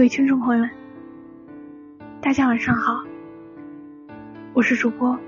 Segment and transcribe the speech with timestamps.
[0.00, 0.70] 各位听众朋友们，
[2.22, 3.04] 大家晚上好，
[4.54, 5.20] 我是主播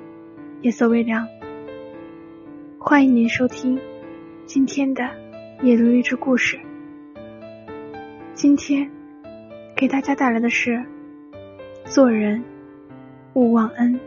[0.63, 1.29] 夜色微凉，
[2.79, 3.79] 欢迎您收听
[4.47, 5.07] 今天的
[5.61, 6.59] 夜读励志故事。
[8.33, 8.91] 今天
[9.77, 10.83] 给大家带来的是：
[11.85, 12.43] 做人
[13.35, 14.01] 勿忘恩。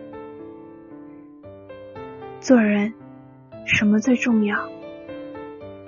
[2.39, 2.91] 做人
[3.67, 4.67] 什么最重要？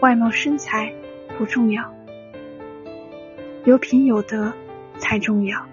[0.01, 0.93] 外貌身材
[1.35, 1.91] 不重要。
[3.65, 4.53] 有品有德
[4.99, 5.65] 才重要，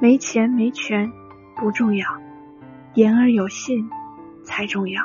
[0.00, 1.12] 没钱没权
[1.56, 2.06] 不重要，
[2.94, 3.88] 言而有信
[4.44, 5.02] 才重要。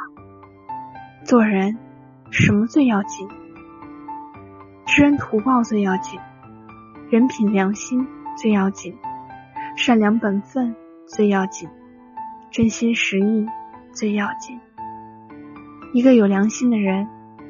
[1.24, 1.78] 做人
[2.32, 3.28] 什么最要紧？
[4.86, 6.20] 知恩图报最要紧，
[7.10, 8.98] 人品良心最要紧，
[9.76, 11.70] 善良本分最要紧，
[12.52, 13.48] 真心实意
[13.94, 14.60] 最要紧。
[15.94, 17.08] 一个有良心的人，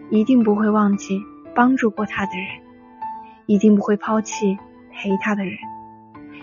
[0.10, 1.22] 一定不会忘记
[1.56, 2.48] 帮助过他的人。
[3.46, 4.60] 一定不会抛弃
[5.00, 5.58] 陪他的人，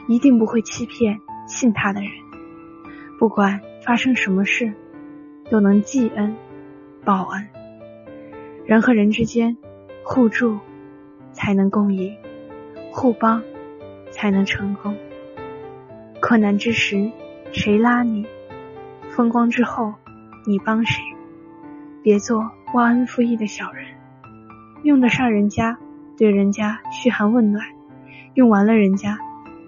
[0.08, 2.10] 一定不会欺骗信他的人。
[3.18, 4.72] 不管发生什么事，
[5.50, 6.34] 都能记恩
[7.04, 7.46] 报恩。
[8.64, 9.58] 人和人之间
[10.02, 10.58] 互助
[11.32, 12.16] 才能共赢，
[12.90, 13.42] 互帮
[14.10, 14.96] 才能成功。
[16.22, 17.12] 困难之时
[17.52, 18.26] 谁拉你？
[19.10, 19.92] 风光之后
[20.46, 21.02] 你帮谁？
[22.02, 23.84] 别做忘恩负义的小人，
[24.82, 25.76] 用得上人家。
[26.18, 27.62] 对人家嘘寒问暖，
[28.36, 29.18] 用完了人家，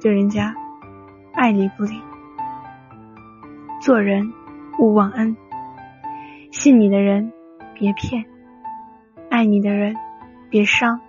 [0.02, 0.54] 对人家
[1.32, 1.98] 爱理不理。
[3.80, 4.30] 做人
[4.78, 5.34] 勿忘恩，
[6.50, 7.32] 信你的人
[7.72, 8.26] 别骗，
[9.30, 9.96] 爱你的人
[10.50, 11.00] 别伤，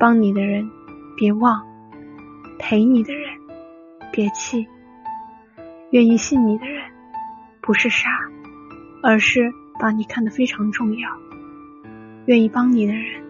[0.00, 0.68] 帮你的人
[1.16, 1.64] 别忘，
[2.58, 3.28] 陪你的人
[4.10, 4.66] 别气。
[5.92, 6.82] 愿意信你的人
[7.60, 8.10] 不是傻，
[9.00, 11.08] 而是把你看得非常重要。
[12.26, 13.22] 愿意帮你的人。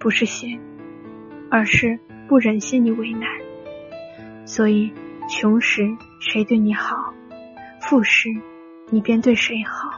[0.00, 0.58] 不是闲，
[1.48, 2.00] 而是
[2.32, 3.28] 不忍心你为难，
[4.46, 4.90] 所以
[5.28, 5.82] 穷时
[6.18, 7.12] 谁对你好，
[7.82, 8.30] 富时
[8.88, 9.90] 你便对谁好，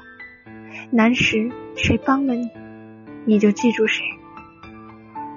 [0.91, 2.51] 难时谁帮了你，
[3.25, 4.03] 你就记住谁。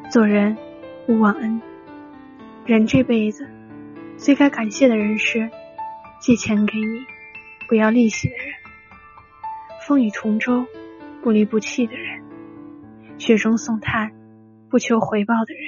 [0.10, 0.58] 做人
[1.08, 1.62] 勿忘恩，
[2.66, 3.48] 人这辈子
[4.18, 5.52] 最该感谢的人是
[6.20, 7.06] 借钱给你
[7.70, 8.48] 不要利息的人，
[9.88, 10.66] 风雨同舟
[11.22, 12.24] 不离不弃的人，
[13.20, 14.12] 雪中送炭。
[14.72, 15.64] 不求回报的人，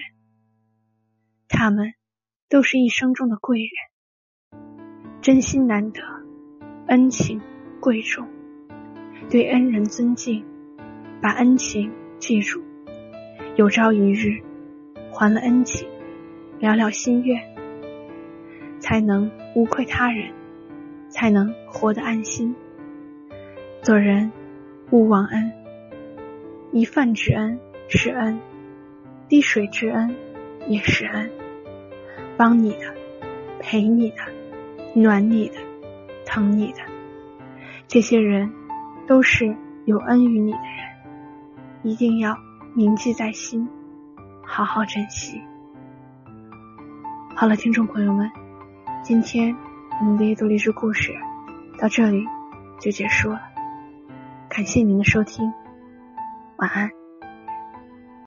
[1.49, 1.93] 他们
[2.47, 4.61] 都是一生中的贵人。
[5.21, 6.01] 真心难得，
[6.87, 7.41] 恩情
[7.81, 8.27] 贵重，
[9.29, 10.45] 对恩人尊敬，
[11.21, 12.63] 把恩情记住，
[13.55, 14.41] 有朝一日
[15.11, 15.89] 还了恩情，
[16.59, 17.41] 了了心愿，
[18.79, 20.31] 才能无愧他人，
[21.09, 22.55] 才能活得安心。
[23.81, 24.31] 做人
[24.91, 25.51] 勿忘恩，
[26.71, 27.59] 一饭之恩
[27.89, 28.39] 是恩。
[29.27, 30.15] 滴水之恩
[30.69, 31.29] 也是恩，
[32.37, 32.95] 帮你的、
[33.59, 34.17] 陪你的、
[34.93, 35.55] 暖你的、
[36.25, 36.77] 疼你的，
[37.87, 38.49] 这些人
[39.07, 39.53] 都是
[39.85, 42.37] 有恩于你的人，一定要
[42.75, 43.67] 铭记在心，
[44.45, 45.41] 好好珍惜。
[47.35, 48.29] 好了，听众朋友们，
[49.01, 49.55] 今天
[49.99, 51.11] 我们的阅读励志故事
[51.79, 52.23] 到这里
[52.79, 53.41] 就结束了，
[54.47, 55.51] 感谢您的收听，
[56.57, 56.98] 晚安。